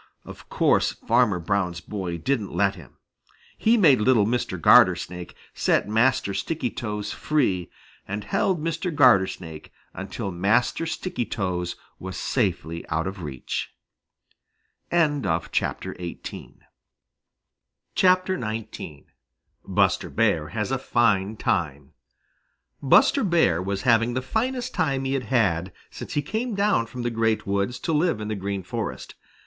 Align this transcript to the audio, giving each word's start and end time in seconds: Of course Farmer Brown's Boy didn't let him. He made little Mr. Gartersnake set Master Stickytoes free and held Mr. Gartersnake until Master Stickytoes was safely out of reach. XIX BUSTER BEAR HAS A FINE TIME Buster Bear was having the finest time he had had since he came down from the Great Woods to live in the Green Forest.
Of 0.25 0.49
course 0.49 0.93
Farmer 0.93 1.37
Brown's 1.37 1.79
Boy 1.79 2.17
didn't 2.17 2.51
let 2.55 2.73
him. 2.73 2.97
He 3.55 3.77
made 3.77 4.01
little 4.01 4.25
Mr. 4.25 4.59
Gartersnake 4.59 5.35
set 5.53 5.87
Master 5.87 6.33
Stickytoes 6.33 7.13
free 7.13 7.69
and 8.07 8.23
held 8.23 8.59
Mr. 8.63 8.91
Gartersnake 8.91 9.71
until 9.93 10.31
Master 10.31 10.85
Stickytoes 10.87 11.75
was 11.99 12.17
safely 12.17 12.83
out 12.89 13.05
of 13.05 13.21
reach. 13.21 13.75
XIX 14.91 15.21
BUSTER 19.67 20.03
BEAR 20.09 20.47
HAS 20.47 20.71
A 20.71 20.77
FINE 20.79 21.37
TIME 21.37 21.93
Buster 22.81 23.23
Bear 23.23 23.61
was 23.61 23.81
having 23.83 24.13
the 24.15 24.21
finest 24.23 24.73
time 24.73 25.05
he 25.05 25.13
had 25.13 25.25
had 25.25 25.71
since 25.91 26.13
he 26.15 26.23
came 26.23 26.55
down 26.55 26.87
from 26.87 27.03
the 27.03 27.11
Great 27.11 27.45
Woods 27.45 27.77
to 27.81 27.93
live 27.93 28.19
in 28.19 28.29
the 28.29 28.33
Green 28.35 28.63
Forest. 28.63 29.13